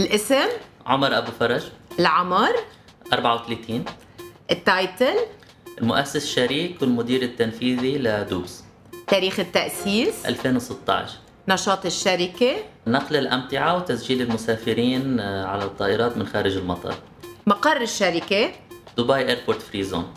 [0.00, 0.48] الاسم؟
[0.86, 1.62] عمر أبو فرج.
[1.98, 2.50] العمر؟
[3.12, 3.84] 34
[4.50, 5.14] ال title؟
[5.80, 8.64] المؤسس الشريك والمدير التنفيذي ل DUBZ.
[9.06, 11.12] تاريخ التأسيس؟ 2016
[11.48, 16.94] نشاط الشركة؟ نقل الأمتعة وتسجيل المسافرين آه، على الطائرات من خارج المطار.
[17.46, 18.52] مقر الشركة؟
[18.98, 20.14] Dubai Airport Free Zone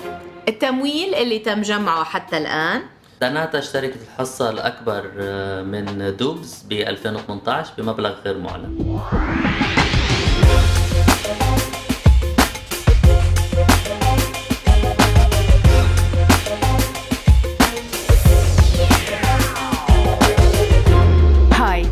[0.47, 2.81] التمويل اللي تم جمعه حتى الآن؟
[3.21, 8.99] dnata اشترت الحصة الأكبر آه، من DUBZ ب 2018 بمبلغ غير معلن.
[21.53, 21.85] هاي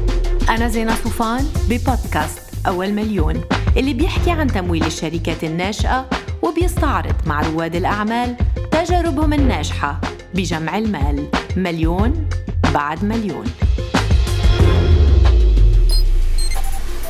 [0.50, 3.42] أنا زينة صوفان ببودكاست أول مليون
[3.78, 6.10] اللي بيحكي عن تمويل الشركات الناشئة
[6.42, 8.36] وبيستعرض مع رواد الأعمال
[8.72, 10.02] تجاربهم الناجحة.
[10.36, 11.28] بجمع المال.
[11.58, 12.30] مليون
[12.74, 13.46] بعد مليون.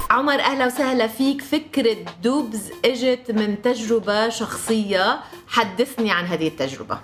[0.10, 1.42] عمر أهلا وسهلا فيك.
[1.42, 5.20] فكرة دوبز إجت من تجربة شخصية.
[5.48, 7.00] حدثني عن هذه التجربة.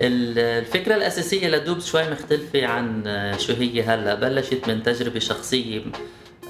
[0.00, 4.14] ال- الفكرة الأساسية لدوبز شوي مختلفة عن آه، شو هي هلأ.
[4.14, 5.82] بلشت من تجربة شخصية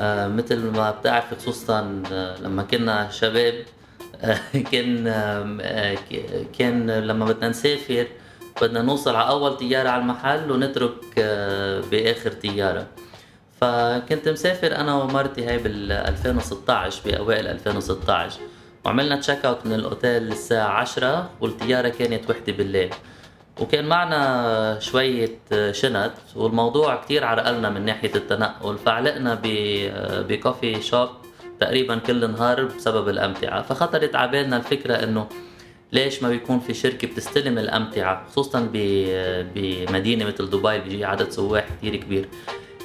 [0.01, 3.55] آه، مثل ما بتعرف خصوصا آه، لما كنا شباب
[4.73, 5.05] كان
[6.59, 8.07] كان لما بدنا نسافر
[8.63, 12.87] بدنا نوصل على أول طيارة على المحل ونترك آه، بآخر طيارة
[13.61, 18.41] فكنت مسافر أنا ومرتي هاي بال 2016 بأوائل 2016
[18.85, 22.91] وعملنا check out من الأوتيل الساعة 10 والطيارة كانت وحدة بالليل.
[23.61, 25.39] وكان معنا شوية
[25.73, 28.79] شنط والموضوع كتير عرقلنا من ناحية التنقل.
[28.79, 29.41] فعلقنا
[30.29, 31.09] ب coffee shop
[31.61, 33.63] تقريبا كل نهار بسبب الأمتعة.
[33.63, 35.29] فخطرت على بالنا الفكرة إنه
[35.93, 41.67] ليش ما بيكون في شركة بتستلم الأمتعة خصوصا ب- بمدينة مثل دبي بيجي عدد سواح
[41.79, 42.29] كتير كبير.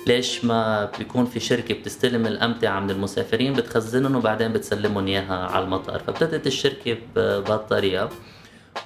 [0.07, 5.99] ليش ما بيكون في شركة بتستلم الأمتعة من المسافرين بتخزنهم وبعدين بتسلمهم إياها على المطار.
[5.99, 8.09] فابتدت الشركة بهالطريقة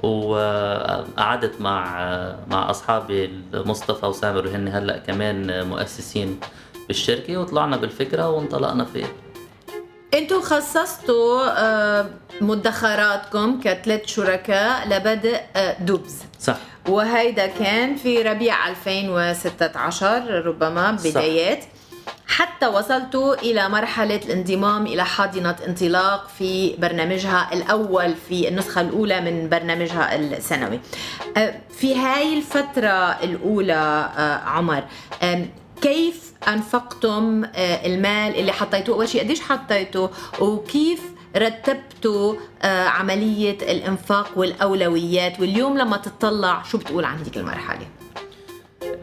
[0.03, 1.85] وقعدت مع
[2.51, 6.39] مع أصحابي مصطفى وسامر وهن هلأ كمان مؤسسين
[6.87, 9.07] بالشركة وطلعنا بالفكرة وانطلقنا فيها.
[10.13, 12.09] أنتوا خصصتوا آه،
[12.41, 16.15] مدخراتكم كثلاث شركاء لبدء آه، دوبز.
[16.39, 16.57] صح.
[16.89, 21.63] وهيدا كان في ربيع 2016 ربما بدايات.
[22.27, 29.49] حتى وصلتوا إلى مرحلة الانضمام إلى حاضنة انطلاق في برنامجها الأول في النسخة الأولى من
[29.49, 30.79] برنامجها السنوي
[31.37, 34.09] آه، في هاي الفترة الأولى
[34.45, 34.83] عمر
[35.81, 40.09] كيف أنفقتم آه، المال اللي حطيتوه؟ أول شيء قديش حطيتوه؟
[40.41, 41.01] وكيف
[41.37, 47.87] رتبتوا آه، عملية الإنفاق والأولويات؟ واليوم لما تطلع شو بتقول عن هذيك المرحلة؟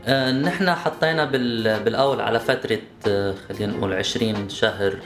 [0.06, 2.78] آه، نحن حطينا بال- بالأول على فترة
[3.48, 4.98] خلينا نقول 20 شهر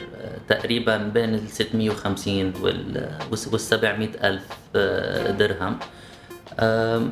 [0.48, 3.10] تقريبا بين ال 650 وال
[3.52, 4.42] وال 700 ألف
[5.38, 5.78] درهم.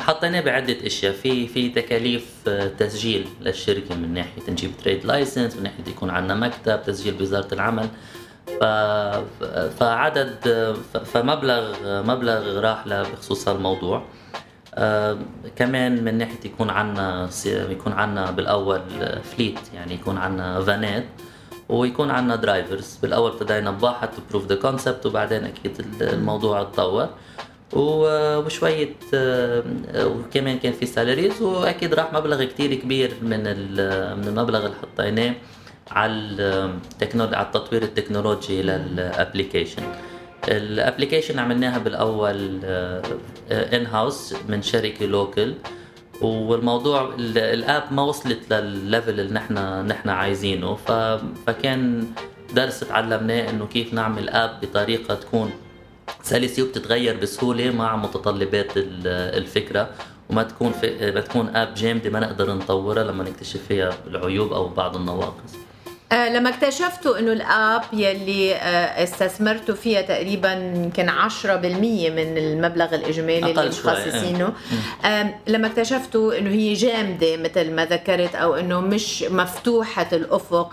[0.00, 1.12] حطيناه بعدة أشياء.
[1.12, 6.34] في في تكاليف آه، تسجيل للشركة من ناحية نجيب trade license من ناحية يكون عندنا
[6.34, 7.88] مكتب تسجيل بوزارة العمل.
[8.60, 8.64] ف...
[9.80, 10.34] فعدد
[10.92, 14.02] ف- فمبلغ مبلغ راح بخصوص هالموضوع.
[14.74, 15.18] آه،
[15.56, 18.80] كمان من ناحية يكون عنا يكون عنا بالأول
[19.36, 21.04] fleet يعني يكون عنا فانات
[21.68, 27.08] ويكون عنا drivers بالأول ابتدينا بواحد to prove the concept وبعدين أكيد الموضوع اتطور
[27.72, 29.62] وشوية آه،
[29.96, 33.40] وكمان كان في salaries وأكيد راح مبلغ كتير كبير من
[34.18, 35.34] من المبلغ اللي حطيناه
[35.90, 36.72] على
[37.36, 39.82] على التطوير التكنولوجي لل application
[40.48, 42.60] ال application عملناها بالأول
[43.50, 45.54] in house من شركة local
[46.22, 49.54] والموضوع ال- ال app ما وصلت للل level اللي نحن
[49.86, 50.74] نحن عايزينه
[51.46, 52.06] فكان
[52.54, 55.50] درس تعلمناه إنه كيف نعمل أب بطريقة تكون
[56.22, 59.06] سلسه وبتتغير بسهولة مع متطلبات ال-
[59.42, 59.90] الفكرة
[60.30, 60.72] وما تكون
[61.14, 65.65] ما تكون اب جامدة ما نقدر نطورها لما نكتشف فيها العيوب أو بعض النواقص.
[66.12, 73.72] لما اكتشفتوا إنه الآب يلي آه، استثمرتوا فيها تقريبا يمكن 10% من المبلغ الإجمالي اللي
[73.72, 74.52] شوي، مخصصينه.
[75.46, 80.72] لما اكتشفتوا إنه هي جامدة مثل ما ذكرت أو إنه مش مفتوحة الأفق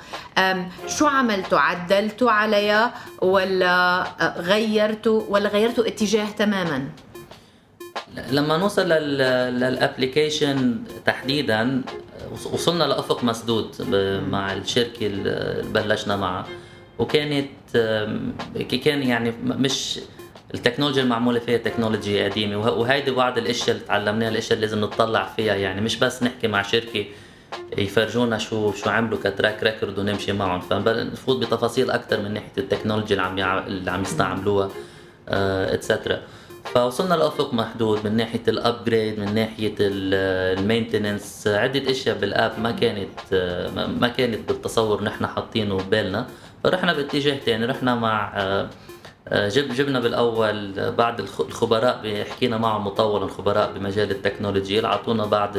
[0.87, 6.85] شو عملتوا عدلتوا عليها ولا آه، غيرتوا ولا غيرتوا اتجاه تماما؟
[8.31, 10.75] لما نوصل لل- للأبليكيشن
[11.05, 11.81] تحديدا
[12.53, 13.75] وصلنا لأفق مسدود
[14.29, 16.45] مع الشركة اللي بلشنا معها.
[16.99, 17.47] وكانت
[18.85, 19.99] كان يعني مش
[20.53, 22.57] التكنولوجيا المعمولة فيها تكنولوجيا قديمة.
[22.57, 25.55] وه- وهيدي بعض الأشياء اللي تعلمناها الأشياء اللي لازم نتطلع فيها.
[25.55, 27.05] يعني مش بس نحكي مع شركة
[27.77, 30.61] يفرجونا شو شو عملوا ك track record ونمشي معهم.
[30.61, 34.69] فنفوت بتفاصيل أكثر من ناحية التكنولوجيا اللي عم اللي عم يستعملوها
[35.27, 36.19] etcetera
[36.65, 42.59] فوصلنا لأفق محدود من ناحية ال upgrade من ناحية ال maintenance عدة أشياء بال app
[42.59, 43.33] ما كانت
[43.99, 46.27] ما كانت بالتصور نحن حاطينه ببالنا
[46.63, 48.33] فرحنا باتجاه ثاني رحنا مع
[49.31, 55.57] جب جبنا بالأول بعض الخبراء حكينا معهم مطولا خبراء بمجال التكنولوجيا اعطونا بعض.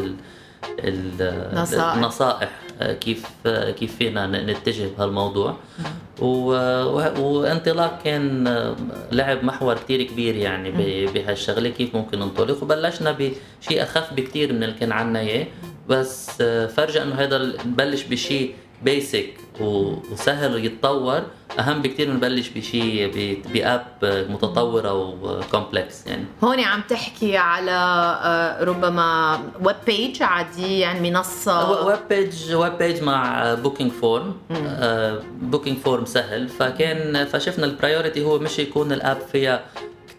[0.78, 2.50] النصائح
[3.00, 5.56] كيف كيف فينا نتجه بهالموضوع.
[6.20, 8.48] وانطلاق كان
[9.12, 10.70] لعب محور كتير كبير يعني
[11.06, 12.62] بهالشغلة كيف ممكن ننطلق.
[12.62, 15.46] وبلشنا بشيء أخف بكتير من اللي كان عنا إياه.
[15.88, 16.30] بس
[16.76, 18.54] فرجى إنه هذا نبلش بشيء
[18.84, 21.22] basic وسهل يتطور
[21.58, 23.10] أهم بكثير من نبلش بشيء
[23.54, 26.24] ب app متطورة و complex يعني.
[26.44, 31.86] هون عم تحكي على آه، ربما web page عادي يعني منصة.
[31.86, 34.34] web page web page مع booking form
[35.42, 36.48] booking form سهل.
[36.48, 39.64] فكان فشفنا ال priority هو مش يكون ال app فيها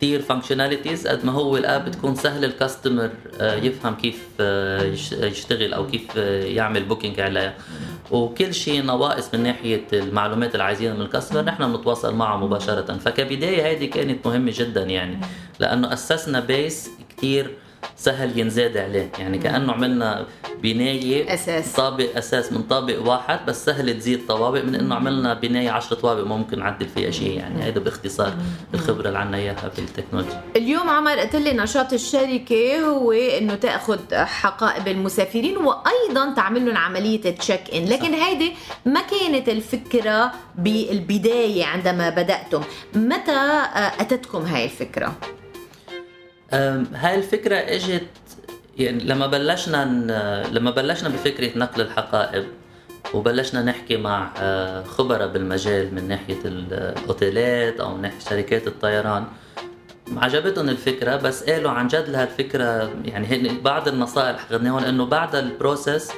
[0.06, 3.10] كثير functionalities قد ما هو ال app بتكون سهل ال customer
[3.42, 4.84] آه، يفهم كيف آه،
[5.22, 7.54] يشتغل أو كيف يعمل booking عليها
[8.12, 12.98] وكل شيء نواقص من ناحية المعلومات اللي عايزينها من ال customer نحن بنتواصل معه مباشرة.
[12.98, 15.18] فكبداية هذه كانت مهمة جدا يعني
[15.60, 17.52] لأنه أسسنا base كثير
[17.98, 19.10] سهل ينزاد عليه.
[19.20, 20.26] يعني كأنه عملنا
[20.64, 21.74] بناية أساس.
[21.74, 26.24] طابق أساس من طابق واحد بس سهل تزيد طوابق من إنه عملنا بناية 10 طوابق
[26.24, 27.38] ممكن نعدل فيها شيء.
[27.38, 28.34] يعني هذا باختصار
[28.74, 30.42] الخبره اللي عنا إياها بالتكنولوجيا.
[30.56, 37.36] اليوم عمر قلت لي نشاط الشركة هو إنه تأخذ حقائب المسافرين وأيضا تعمل لهم عملية
[37.36, 38.54] تشيك ان لكن هيدي
[38.86, 42.62] ما كانت الفكرة بالبداية عندما بدأتم.
[42.96, 43.62] متى
[44.00, 45.16] أتتكم هاي الفكرة؟
[46.94, 48.04] هاي الفكرة إجت
[48.78, 49.86] يعني لما بلشنا
[50.52, 52.46] لما بلشنا بفكرة نقل الحقائب
[53.14, 59.26] وبلشنا نحكي مع آه، خبراء بالمجال من ناحية الأوتيلات أو من ناحية شركات الطيران
[60.18, 66.12] عجبتهم الفكرة بس قالوا عن جد لهالفكرة يعني بعض النصائح اخذناهم إنه بعد ال process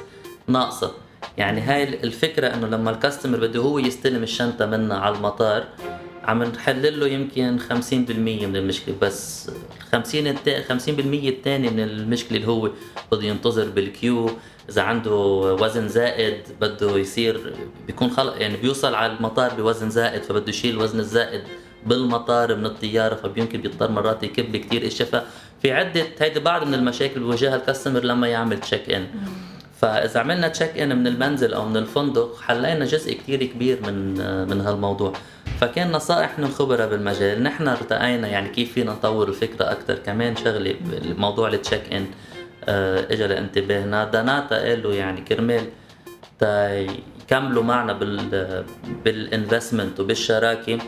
[0.46, 0.92] ناقصة.
[1.38, 5.64] يعني هاي الفكرة إنه لما ال customer بده هو يستلم الشنطة منا على المطار
[6.28, 9.50] عم نحلل له يمكن 50% من المشكلة بس
[9.92, 10.38] 50 50%
[10.88, 12.70] الثاني من المشكلة اللي هو
[13.12, 14.30] بده ينتظر بال queue.
[14.70, 15.10] إذا عنده
[15.60, 17.52] وزن زائد بده يصير
[17.86, 21.42] بيكون خلق يعني بيوصل على المطار بوزن زائد فبده يشيل الوزن الزائد
[21.86, 27.14] بالمطار من الطيارة فبيمكن بيضطر مرات يكب كثير اشياء ففي عدة هيدي بعض من المشاكل
[27.14, 29.06] اللي بيواجهها ال customer لما يعمل check-in
[29.80, 34.14] فاذا عملنا check-in من المنزل أو من الفندق حلينا جزء كثير كبير من
[34.48, 35.12] من هالموضوع.
[35.60, 37.42] فكان نصائح من الخبراء بالمجال.
[37.42, 40.74] نحن ارتقينا يعني كيف فينا نطور الفكرة أكثر كمان شغلة
[41.18, 42.06] موضوع ال check-in
[42.64, 44.04] آه، اجى لانتباهنا.
[44.04, 45.64] دناتا قالوا يعني كرمال
[47.22, 48.64] يكملوا معنا بال
[49.04, 50.78] بالـ investment وبالشراكة.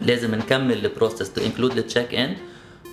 [0.00, 2.36] لازم نكمل ال process to include ال check-in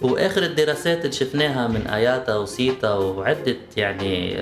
[0.02, 4.38] وآخر الدراسات اللي شفناها من آياتا وسيتا وعدة يعني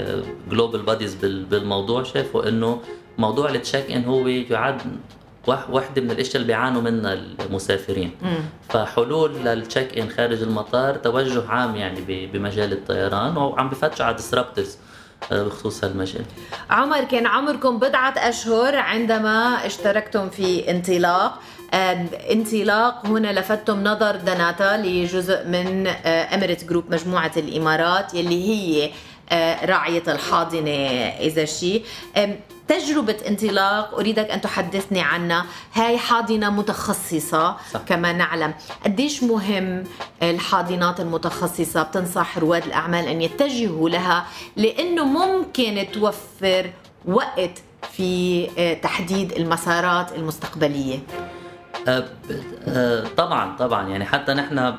[0.50, 2.82] global آه، bodies بالموضوع شافوا إنه
[3.18, 4.82] موضوع ال check-in هو يعد
[5.48, 8.12] واحدة من الأشياء اللي بيعانوا منها المسافرين.
[8.70, 14.78] فحلول لل check-in خارج المطار توجه عام يعني بمجال الطيران وعم بفتشوا على disruptors
[15.32, 16.26] آه، بخصوص هالمجال.
[16.70, 21.40] عمر كان عمركم بضعة أشهر عندما اشتركتم في انطلاق.
[22.32, 28.92] انطلاق هنا لفتتم نظر دناتا لجزء من اميريت جروب مجموعة الإمارات يلي هي
[29.30, 30.72] آه، راعية الحاضنة
[31.20, 31.84] إذا شيء
[32.68, 35.46] تجربة انطلاق أريدك أن تحدثني عنها.
[35.74, 37.80] هاي حاضنة متخصصة صح.
[37.86, 38.54] كما نعلم.
[38.86, 39.84] قديش مهم
[40.24, 46.70] الحاضنات المتخصصة؟ بتنصح رواد الأعمال أن يتجهوا لها لأنه ممكن توفر
[47.06, 47.52] وقت
[47.92, 51.00] في آه، تحديد المسارات المستقبلية.
[51.88, 52.06] أه
[53.18, 53.90] طبعا طبعا.
[53.90, 54.74] يعني حتى نحن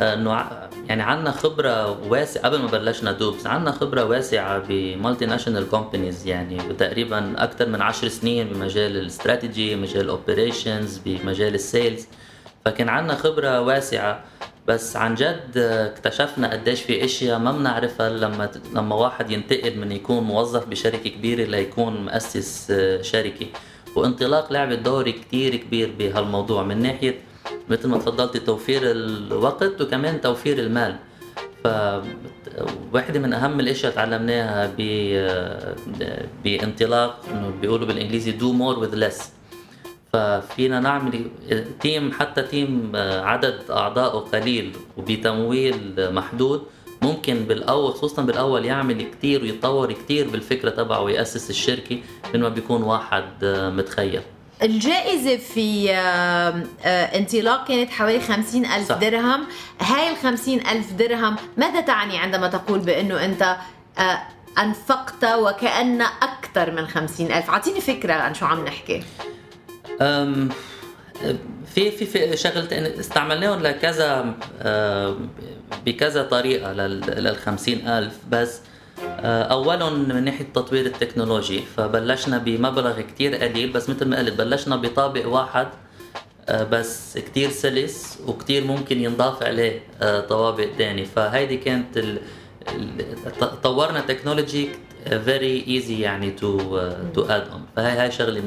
[0.00, 0.50] إنه
[0.88, 6.58] يعني عندنا خبرة واسعة قبل ما بلشنا دوبس عندنا خبرة واسعة ب multinational companies يعني
[6.78, 12.06] تقريبا أكثر من 10 سنين بمجال الاستراتيجي مجال ال operations بمجال ال sales.
[12.64, 14.24] فكان عندنا خبرة واسعة
[14.68, 20.24] بس عن جد اكتشفنا قديش في أشياء ما بنعرفها لما لما واحد ينتقل من يكون
[20.24, 23.46] موظف بشركة كبيرة ليكون مؤسس شركة.
[23.96, 26.62] وانطلاق لعبة دور كتير كبير بهالموضوع.
[26.62, 27.18] من ناحية
[27.68, 30.96] مثل ما تفضلتي توفير الوقت وكمان توفير المال.
[31.64, 31.68] ف
[32.92, 34.80] واحدة من أهم الأشياء تعلمناها ب
[36.44, 39.22] بانطلاق إنه بيقولوا بالإنجليزي do more with less.
[40.12, 41.30] ففينا نعمل
[41.80, 46.62] تيم حتى تيم عدد أعضائه قليل وبتمويل محدود.
[47.02, 51.98] ممكن بالأول خصوصا بالأول يعمل كتير ويتطور كتير بالفكرة تبعه ويأسس الشركة
[52.34, 53.44] من ما بيكون واحد
[53.76, 54.22] متخيل.
[54.62, 55.90] الجائزة في
[56.86, 58.96] انطلاق كانت حوالي خمسين ألف صح.
[58.96, 59.46] درهم.
[59.80, 63.56] هاي الخمسين ألف درهم ماذا تعني عندما تقول بأنه أنت
[64.58, 69.02] أنفقت وكأن أكثر من خمسين ألف؟ أعطيني فكرة عن شو عم نحكي.
[70.00, 70.48] أم
[71.74, 74.34] في في في شغلتين استعملناهم لكذا
[75.86, 78.60] بكذا طريقة لل 50000 بس
[79.24, 84.76] اولهم من ناحية تطوير ال technology فبلشنا بمبلغ كتير قليل بس مثل ما قلت بلشنا
[84.76, 85.68] بطابق واحد
[86.50, 89.80] بس كتير سلس وكتير ممكن ينضاف عليه
[90.28, 91.04] طوابق تاني.
[91.04, 92.18] فهيدي كانت ال...
[93.62, 94.68] طورنا technology
[95.24, 96.58] very easy يعني to
[97.14, 98.40] to add on فهي هاي شغلة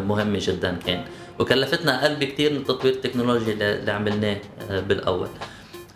[0.00, 1.04] مهمة جدا كان.
[1.38, 4.36] وكلفتنا أقل بكثير من تطوير التكنولوجيا اللي عملناه
[4.70, 5.28] آه، بالأول.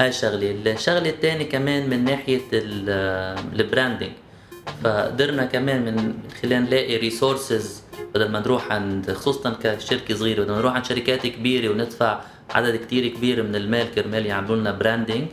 [0.00, 0.72] هاي الشغلة.
[0.72, 4.10] الشغلة الثانية كمان من ناحية ال branding
[4.84, 7.82] فقدرنا كمان من خلال نلاقي resources
[8.14, 12.76] بدل ما نروح عند خصوصا كشركة صغيرة بدل ما نروح عند شركات كبيرة وندفع عدد
[12.76, 15.28] كتير كبير من المال كرمال يعملوا لنا branding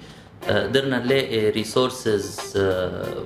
[0.49, 3.23] آه، قدرنا نلاقي resources آه،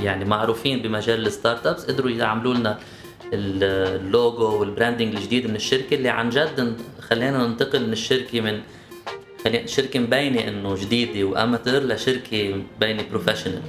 [0.00, 2.78] يعني معروفين بمجال ال startups قدروا يعملوا لنا
[3.32, 8.60] ال logo وال branding الجديد من الشركة اللي عن جد خلينا ننتقل من الشركة من
[9.66, 13.62] شركة مبينة إنه جديدة و amateur لشركة مبينة professional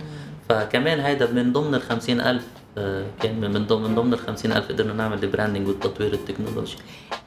[0.50, 2.44] فكمان هيدا من ضمن ال 50000
[2.78, 6.76] آه، كان من ضمن من ضمن ال 50000 قدرنا نعمل ال branding والتطوير التكنولوجي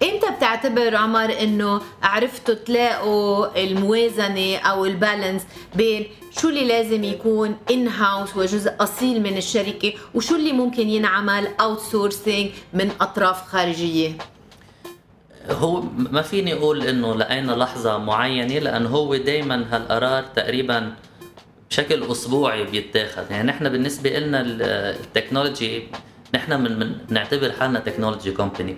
[0.02, 5.42] إمتى بتعتبر عمر إنه عرفتوا تلاقوا الموازنة أو ال balance
[5.74, 6.06] بين
[6.40, 12.90] شو اللي لازم يكون in-house وجزء أصيل من الشركة وشو اللي ممكن ينعمل outsourcing من
[13.00, 14.12] أطراف خارجية؟
[15.50, 20.92] هو ما فيني أقول إنه لقينا لحظة معينة لأنه هو دائما هالقرار تقريبا
[21.70, 25.82] بشكل أسبوعي بيتاخذ يعني نحن بالنسبة لنا ال technology
[26.34, 28.76] نحن من, من نعتبر حالنا technology company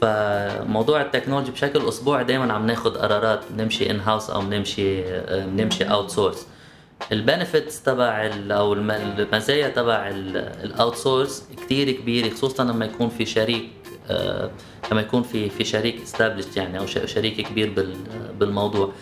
[0.00, 6.10] فموضوع ال technology بشكل أسبوعي دائما عم ناخذ قرارات بنمشي in-house أو بنمشي بنمشي outsource
[6.10, 6.46] ال
[7.12, 10.08] benefits تبع أو المزايا تبع
[10.64, 13.70] ال outsource كثير كبيرة خصوصا لما يكون في شريك
[14.92, 17.72] لما يكون في في شريك established يعني أو شريك كبير
[18.38, 18.92] بالموضوع.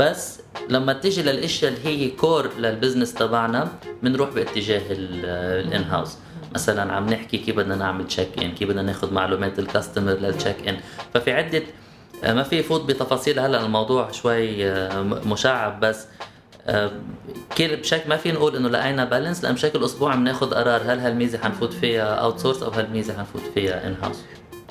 [0.00, 3.68] بس لما تيجي للأشياء اللي هي core لل business تبعنا
[4.02, 6.16] بنروح باتجاه ال in-house
[6.54, 10.76] مثلا عم نحكي كيف بدنا نعمل check-in كيف بدنا ناخذ معلومات ال customer لل check-in
[11.14, 11.62] ففي عدة
[12.24, 15.80] آه، ما في فوت بتفاصيل هلا الموضوع شوي آه، مشعب.
[15.80, 16.06] بس
[16.66, 16.90] آه،
[17.58, 20.98] كل بشكل ما في نقول إنه لقينا balance لأن بشكل أسبوع عم ناخذ قرار هل
[20.98, 24.24] هالميزة حنفوت فيها outsource أو هالميزة حنفوت فيها in-house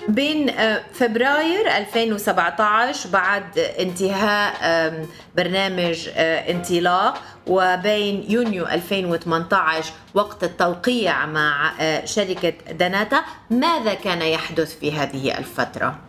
[0.08, 11.74] بين آه، فبراير 2017 بعد انتهاء برنامج آه، انطلاق وبين يونيو 2018 وقت التوقيع مع
[12.06, 16.00] شركة داناتا ماذا كان يحدث في هذه الفترة؟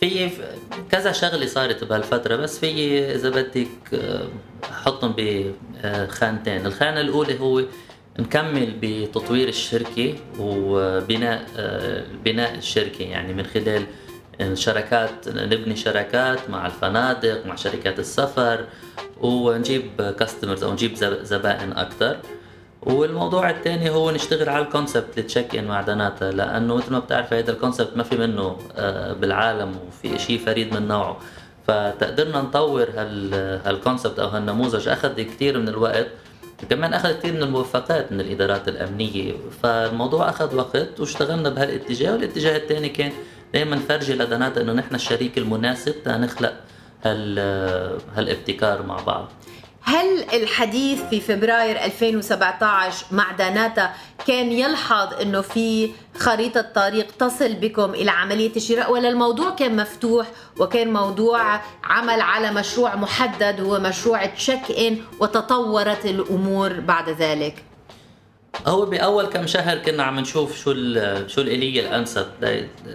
[0.00, 0.30] في
[0.90, 4.28] كذا شغلة صارت بهالفترة بس في إذا بدك آه،
[4.64, 7.62] احطهم بخانتين الخانة الأولى هو
[8.20, 11.46] نكمل بتطوير الشركة وبناء
[12.24, 13.02] بناء الشركة.
[13.02, 13.86] يعني من خلال
[14.54, 18.64] شركات نبني شركات مع الفنادق مع شركات السفر
[19.20, 22.16] ونجيب customers أو نجيب زبائن أكثر
[22.82, 27.32] والموضوع الثاني هو نشتغل على ال concept ال check-in مع دناتا لأنه مثل ما بتعرف
[27.32, 31.16] هذا ال concept ما في منه آه، بالعالم وفي شيء فريد من نوعه.
[31.66, 32.86] فتقدرنا نطور
[33.64, 34.88] هال concept أو هالنموذج.
[34.88, 36.06] أخذ كثير من الوقت
[36.70, 42.88] كمان أخذ كثير من الموافقات من الإدارات الأمنية فالموضوع أخذ وقت واشتغلنا بهالاتجاه والاتجاه الثاني
[42.88, 43.12] كان
[43.54, 46.54] دائما فرجي لدناتا إنه نحن الشريك المناسب تنخلق
[48.14, 49.28] هالابتكار مع بعض.
[49.82, 53.90] هل الحديث في فبراير 2017 مع داناتا
[54.26, 60.26] كان يلحظ إنه في خريطة طريق تصل بكم إلى عملية الشراء ولا الموضوع كان مفتوح
[60.58, 67.64] وكان موضوع عمل على مشروع محدد هو مشروع تشيك ان وتطورت الأمور بعد ذلك؟
[68.66, 70.72] هو بأول كم شهر كنا عم نشوف شو
[71.26, 72.26] شو الإلية الأنسب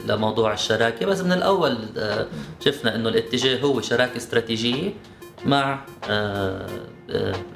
[0.07, 2.27] لموضوع الشراكة بس من الأول آه،
[2.65, 4.93] شفنا إنه الاتجاه هو شراكة استراتيجية
[5.45, 5.79] مع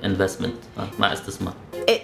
[0.03, 1.53] انفستمنت آه، آه، مع استثمار.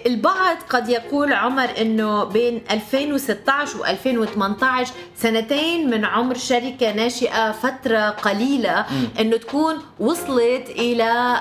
[0.06, 8.86] البعض قد يقول عمر إنه بين 2016 و2018 سنتين من عمر شركة ناشئة فترة قليلة
[9.20, 11.40] إنه تكون وصلت إلى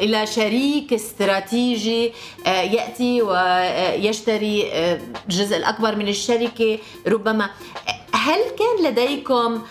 [0.00, 2.12] إلى شريك استراتيجي
[2.46, 7.50] آه، يأتي ويشتري الجزء الأكبر من الشركة ربما.
[8.14, 9.62] هل كان لديكم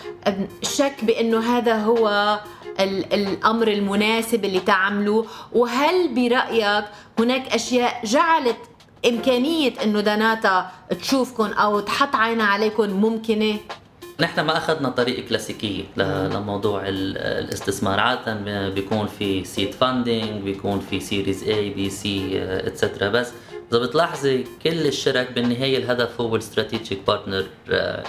[0.62, 2.40] شك بإنه هذا هو
[2.80, 6.86] الأمر المناسب اللي تعملوه وهل برأيك
[7.20, 8.58] هناك أشياء جعلت
[9.06, 10.72] إمكانية إنه دناتا
[11.02, 13.58] تشوفكم أو تحط عينها عليكم ممكنة؟
[14.20, 18.00] نحن ما أخذنا طريقه كلاسيكية لموضوع الاستثمار.
[18.00, 23.32] عادة بيكون في seed funding بيكون في series A B C et cetera بس
[23.72, 27.46] إذا بتلاحظي كل الشرك بالنهاية الهدف هو ال strategic partner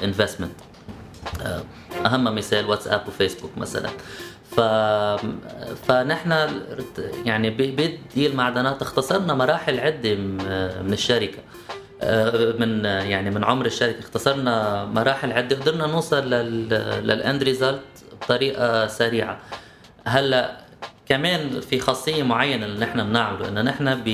[0.05, 0.53] investment
[2.07, 3.91] أهم مثال واتساب وفيسبوك مثلا.
[4.51, 4.61] ف...
[5.87, 6.33] فنحن
[7.25, 11.39] يعني بال deal مع دناتا اختصرنا مراحل عدة من الشركة.
[12.03, 13.99] آه، من يعني من عمر الشركة.
[13.99, 15.57] اختصرنا مراحل عدة.
[15.57, 16.69] قدرنا نوصل لل...
[17.07, 17.83] لل end result
[18.23, 19.41] بطريقة سريعة.
[20.05, 20.57] هلا
[21.07, 24.09] كمان في خاصية معينة اللي نحن بنعمله إنه نحن ب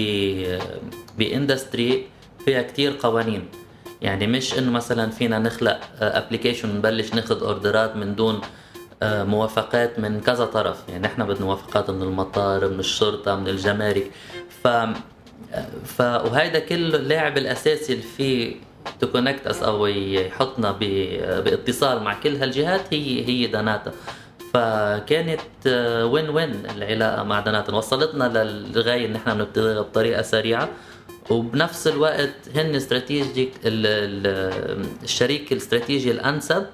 [1.19, 2.07] ب industry
[2.45, 3.49] فيها كتير قوانين.
[4.03, 8.66] يعني مش إنه مثلا فينا نخلق application ونبلش ناخذ order ات من دون آه،
[9.03, 10.77] موافقات من كذا طرف.
[10.89, 14.11] يعني نحن بدنا موافقات من المطار من الشرطة من الجمارك.
[14.63, 14.69] ف
[15.85, 18.57] ف وهيدا كله اللاعب الأساسي اللي فيه
[19.01, 23.93] to connect us أو يحطنا باتصال مع كل هالجهات هي هي داناتا.
[24.55, 25.41] فكانت
[26.13, 27.73] وين وين العلاقة مع داناتا.
[27.73, 30.69] وصلتنا للغاية اللي نحن بنبتغيها بطريقة سريعة.
[31.31, 36.67] وبنفس الوقت هن استراتيجيك الشريك الاستراتيجي الأنسب.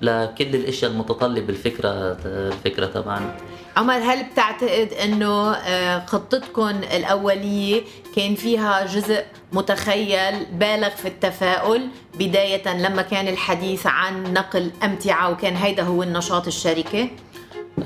[0.00, 3.36] لكل الأشياء المتطلبة الفكرة الفكرة تبعنا.
[3.76, 7.82] عمر هل بتعتقد إنه آه، خطتكم الأولية
[8.16, 15.56] كان فيها جزء متخيل بالغ في التفاؤل؟ بداية لما كان الحديث عن نقل أمتعة وكان
[15.56, 17.08] هيدا هو النشاط الشركة؟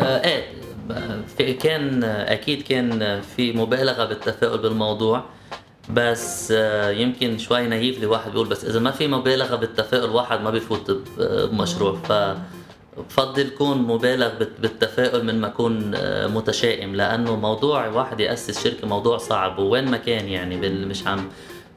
[0.01, 5.25] آه إيه كان أكيد كان في مبالغة بالتفاؤل بالموضوع.
[5.91, 10.51] بس آه، يمكن شوي naive لواحد بيقول بس إذا ما في مبالغة بالتفاؤل واحد ما
[10.51, 11.95] بيفوت بمشروع.
[11.97, 12.13] ف
[12.99, 19.19] بفضل يكون مبالغ بالتفاؤل من ما أكون آه، متشائم لأنه موضوع واحد يأسس شركة موضوع
[19.19, 21.29] صعب ووين ما كان يعني مش عم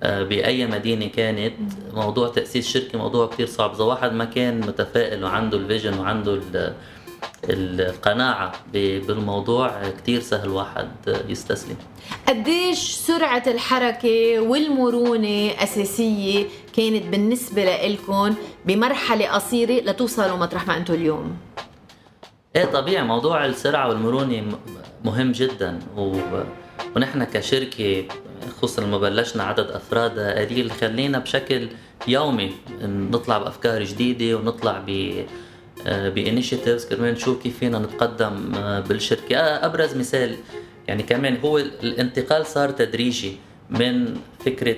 [0.03, 1.53] آه، بأي مدينة كانت
[1.94, 3.74] موضوع تأسيس شركة موضوع كثير صعب.
[3.74, 6.39] إذا واحد ما كان متفائل وعنده ال vision وعنده
[7.50, 10.88] القناعة بالموضوع كتير سهل واحد
[11.27, 11.75] يستسلم
[12.27, 16.46] قديش سرعة الحركة والمرونة أساسية
[16.77, 21.38] كانت بالنسبة لكم بمرحلة قصيرة لتوصلوا مطرح ما أنتم اليوم؟
[22.55, 24.44] إيه طبيعي موضوع السرعة والمرونة
[25.05, 26.16] مهم جدا و...
[26.96, 28.05] ونحن كشركة
[28.57, 31.70] خصوصا لما بلشنا عدد أفراد قليل خلينا بشكل
[32.07, 32.51] يومي
[32.84, 35.16] نطلع بأفكار جديدة ونطلع ب
[35.86, 36.86] ب initiatives.
[36.86, 39.38] كرمال نشوف كيف فينا نتقدم آه، بالشركة.
[39.38, 40.36] آه، أبرز مثال
[40.88, 43.38] يعني كمان هو الانتقال صار تدريجي
[43.70, 44.75] من فكرة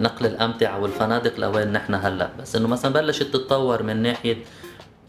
[0.00, 2.30] نقل الأمتعة والفنادق لوين نحن هلأ.
[2.40, 4.36] بس إنه مثلا بلشت تتطور من ناحية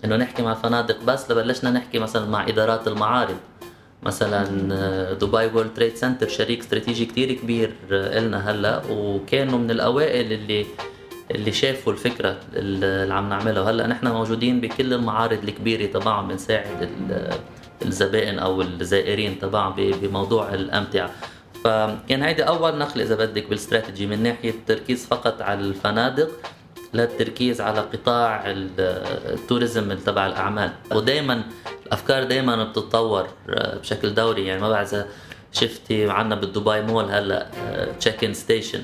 [0.05, 3.37] إنه نحكي مع الفنادق بس لبلشنا نحكي مثلا مع إدارات المعارض.
[4.03, 4.43] مثلا
[5.13, 8.81] Dubai World Trade Centre شريك استراتيجي كتير كبير لنا هلأ.
[8.89, 10.65] وكانوا من الأوائل اللي
[11.31, 13.61] اللي شافوا الفكرة اللي عم نعملها.
[13.61, 16.89] وهلأ نحن موجودين بكل المعارض الكبيرة تبعهم بنساعد
[17.85, 21.11] الزبائن أو الزائرين تبعهم بموضوع الأمتعة.
[21.63, 26.29] فكان هيدي أول نقله إذا بدك بالاستراتيجي من ناحية التركيز فقط على الفنادق
[26.93, 30.71] للتركيز على قطاع التوريزم تبع الأعمال.
[30.91, 31.43] ودائما
[31.85, 34.45] الأفكار دائما بتتطور بشكل دوري.
[34.45, 35.07] يعني ما بعرف إذا
[35.51, 37.47] شفتي عنا بالدبي مول هلأ
[37.99, 38.81] check-in station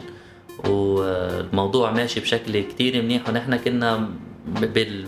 [0.67, 4.09] والموضوع ماشي بشكل كتير منيح ونحن كنا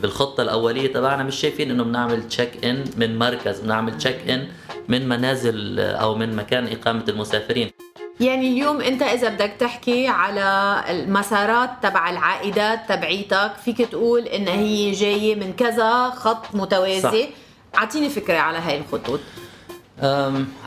[0.01, 4.47] بالخطة الأولية تبعنا مش شايفين إنه بنعمل check-in من مركز بنعمل check-in
[4.87, 7.71] من منازل أو من مكان إقامة المسافرين.
[8.19, 14.91] يعني اليوم أنت إذا بدك تحكي على المسارات تبع العائدات تبعيتك فيك تقول إن هي
[14.91, 17.29] جاية من كذا خط متوازي.
[17.77, 19.19] أعطيني فكرة على هاي الخطوط.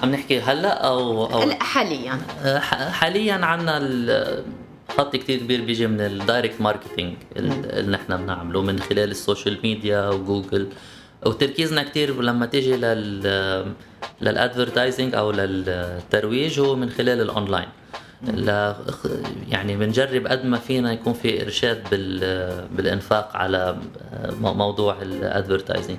[0.03, 2.19] عم نحكي هلأ أو أو حاليا.
[2.43, 2.59] أه،
[2.91, 3.79] حاليا عندنا
[4.99, 9.59] خط كتير كبير بيجي من ال direct marketing اللي نحن بنعمله من خلال ال social
[9.63, 10.69] media و Google.
[11.27, 13.75] وتركيزنا كتير لما تيجي لل
[14.21, 17.69] لل advertising أو للترويج هو من خلال الاونلاين
[18.23, 18.73] ل
[19.49, 23.77] يعني بنجرب قد ما فينا يكون في إرشاد بال بالإنفاق على
[24.41, 25.97] موضوع ال advertising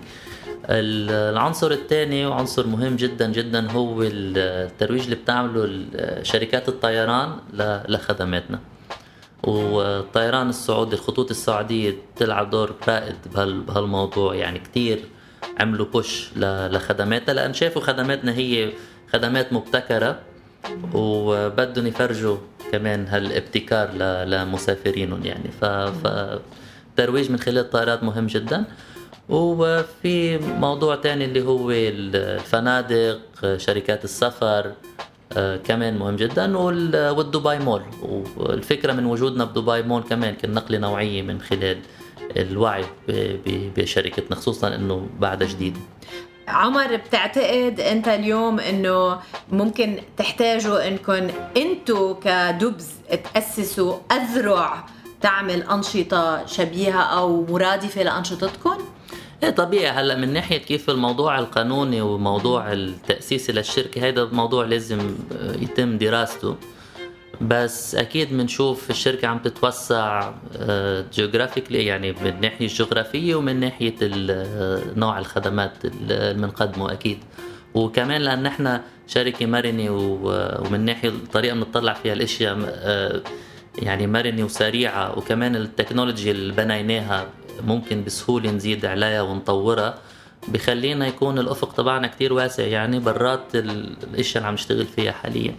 [0.70, 5.86] العنصر الثاني وعنصر مهم جدا جدا هو الترويج اللي بتعمله
[6.24, 7.30] شركات الطيران
[7.88, 8.60] لخدماتنا.
[9.44, 14.36] والطيران السعودي الخطوط السعودية بتلعب دور رائد بهالموضوع.
[14.36, 15.00] يعني كتير
[15.60, 18.72] عملوا بوش لخدماتها لأن شافوا خدماتنا هي
[19.14, 20.20] خدمات مبتكرة
[20.94, 22.38] وبدهم يفرجوا
[22.72, 23.92] كمان هالابتكار
[24.26, 25.52] لمسافرينهم يعني.
[25.62, 26.08] ف, ف...
[26.98, 28.66] ترويج من خلال الطائرات مهم جدا.
[29.30, 33.20] وفي موضوع تاني اللي هو الفنادق
[33.58, 34.72] شركات السفر.
[35.64, 37.82] كمان مهم جدا والدبي مول
[38.38, 41.78] والفكرة من وجودنا بدبي مول كمان كان نقلة نوعية من خلال
[42.38, 42.86] الوعي
[43.78, 45.78] بشركتنا خصوصا إنه بعدها جديد
[46.48, 49.20] عمر بتعتقد أنت اليوم إنه
[49.52, 52.90] ممكن تحتاجوا انكم انتو كدبز
[53.34, 54.86] تأسسوا أذرع
[55.22, 58.78] تعمل أنشطة شبيهة أو مرادفة لانشطتكم؟
[59.44, 59.88] إيه طبيعي.
[59.88, 65.16] هلا من ناحية كيف الموضوع القانوني وموضوع التأسيس للشركه هذا موضوع لازم
[65.62, 66.56] يتم دراسته.
[67.42, 70.34] بس أكيد بنشوف الشركة عم تتوسع
[71.14, 77.18] جيوغرافيكلي آه، يعني من الناحيه الجغرافيه ومن ناحية آه، نوع الخدمات اللي بنقدمه أكيد.
[77.74, 83.22] وكمان لأن إحنا شركة مرنة ومن ناحية الطريقة بنطلع فيها الأشياء آه،
[83.80, 87.28] يعني مرنة وسريعة وكمان التكنولوجيا اللي بنيناها
[87.64, 89.98] ممكن بسهولة نزيد عليها ونطورها.
[90.48, 95.56] بخلينا يكون الأفق تبعنا كتير واسع يعني برات الأشياء اللي عم نشتغل فيها حاليا.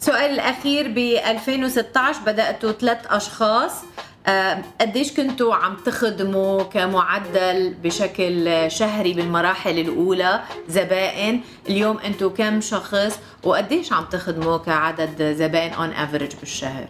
[0.00, 3.72] السؤال الأخير ب 2016 بدأتوا ثلاث أشخاص.
[4.26, 13.18] آه، قديش كنتوا عم تخدموا كمعدل بشكل شهري بالمراحل الأولى زبائن؟ اليوم أنتوا كم شخص؟
[13.42, 16.86] وقديش عم تخدموا كعدد زبائن on average بالشهر؟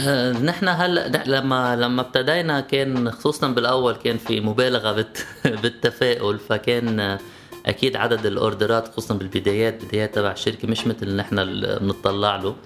[0.50, 5.06] نحن هلا لما لما ابتدينا كان خصوصا بالأول كان في مبالغة
[5.62, 7.18] بالتفاؤل فكان
[7.66, 11.36] أكيد عدد الأوردرات خصوصا بالبدايات بدايات تبع الشركة مش مثل اللي نحن
[11.80, 12.56] بنطلع له.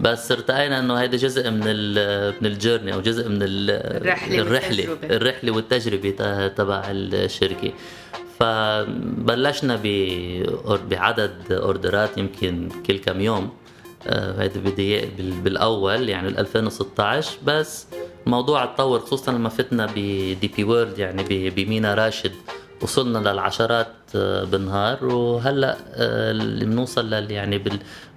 [0.00, 1.60] بس ارتقينا إنه هذا جزء من
[2.40, 5.16] من الجيرني أو جزء من الرحلة الرحلة والتجربة.
[5.16, 7.72] الرحلة والتجربة تبع الشركة.
[8.40, 9.80] فبلشنا
[10.90, 13.50] بعدد أوردرات يمكن كل كم يوم.
[14.08, 17.86] هذا بداية بالأول يعني 2016 بس
[18.26, 22.32] الموضوع تطور خصوصا لما فتنا ب DP World يعني بمينا راشد
[22.82, 25.04] وصلنا للعشرات آه، بالنهار.
[25.04, 27.62] وهلأ آه، اللي بنوصل يعني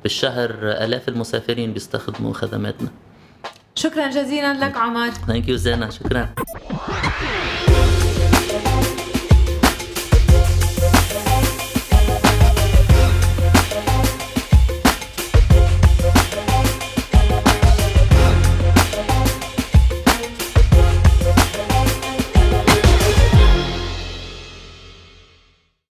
[0.04, 2.90] بالشهر آلاف المسافرين بيستخدموا خدماتنا.
[3.76, 5.10] شكرا جزيلا لك عمر.
[5.10, 5.90] thank you زينة.
[5.90, 6.30] شكرا.